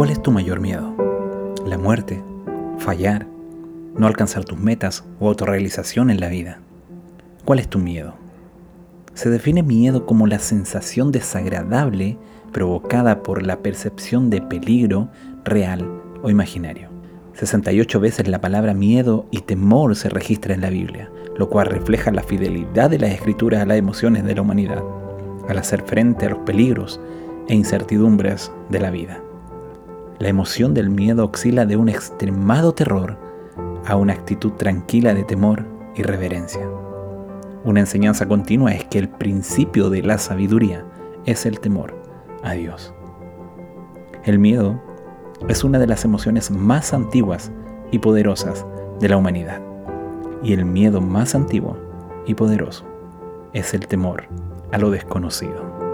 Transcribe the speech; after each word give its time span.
¿Cuál 0.00 0.08
es 0.08 0.22
tu 0.22 0.30
mayor 0.30 0.60
miedo? 0.60 0.94
¿La 1.66 1.76
muerte? 1.76 2.22
¿Fallar? 2.78 3.26
¿No 3.94 4.06
alcanzar 4.06 4.46
tus 4.46 4.58
metas 4.58 5.04
o 5.18 5.28
autorrealización 5.28 6.08
en 6.08 6.20
la 6.20 6.28
vida? 6.28 6.60
¿Cuál 7.44 7.58
es 7.58 7.68
tu 7.68 7.78
miedo? 7.78 8.14
Se 9.12 9.28
define 9.28 9.62
miedo 9.62 10.06
como 10.06 10.26
la 10.26 10.38
sensación 10.38 11.12
desagradable 11.12 12.16
provocada 12.50 13.22
por 13.22 13.42
la 13.42 13.58
percepción 13.58 14.30
de 14.30 14.40
peligro 14.40 15.10
real 15.44 15.86
o 16.22 16.30
imaginario. 16.30 16.88
68 17.34 18.00
veces 18.00 18.26
la 18.26 18.40
palabra 18.40 18.72
miedo 18.72 19.26
y 19.30 19.42
temor 19.42 19.94
se 19.96 20.08
registra 20.08 20.54
en 20.54 20.62
la 20.62 20.70
Biblia, 20.70 21.10
lo 21.36 21.50
cual 21.50 21.66
refleja 21.66 22.10
la 22.10 22.22
fidelidad 22.22 22.88
de 22.88 23.00
las 23.00 23.10
escrituras 23.10 23.60
a 23.60 23.66
las 23.66 23.76
emociones 23.76 24.24
de 24.24 24.34
la 24.34 24.40
humanidad, 24.40 24.82
al 25.46 25.58
hacer 25.58 25.82
frente 25.82 26.24
a 26.24 26.30
los 26.30 26.38
peligros 26.38 26.98
e 27.48 27.54
incertidumbres 27.54 28.50
de 28.70 28.80
la 28.80 28.90
vida. 28.90 29.22
La 30.20 30.28
emoción 30.28 30.74
del 30.74 30.90
miedo 30.90 31.24
oscila 31.24 31.64
de 31.64 31.78
un 31.78 31.88
extremado 31.88 32.74
terror 32.74 33.16
a 33.86 33.96
una 33.96 34.12
actitud 34.12 34.52
tranquila 34.52 35.14
de 35.14 35.24
temor 35.24 35.64
y 35.96 36.02
reverencia. 36.02 36.68
Una 37.64 37.80
enseñanza 37.80 38.28
continua 38.28 38.74
es 38.74 38.84
que 38.84 38.98
el 38.98 39.08
principio 39.08 39.88
de 39.88 40.02
la 40.02 40.18
sabiduría 40.18 40.84
es 41.24 41.46
el 41.46 41.58
temor 41.58 41.94
a 42.42 42.52
Dios. 42.52 42.92
El 44.24 44.38
miedo 44.38 44.78
es 45.48 45.64
una 45.64 45.78
de 45.78 45.86
las 45.86 46.04
emociones 46.04 46.50
más 46.50 46.92
antiguas 46.92 47.50
y 47.90 47.98
poderosas 47.98 48.66
de 49.00 49.08
la 49.08 49.16
humanidad. 49.16 49.62
Y 50.42 50.52
el 50.52 50.66
miedo 50.66 51.00
más 51.00 51.34
antiguo 51.34 51.78
y 52.26 52.34
poderoso 52.34 52.84
es 53.54 53.72
el 53.72 53.86
temor 53.86 54.24
a 54.70 54.76
lo 54.76 54.90
desconocido. 54.90 55.89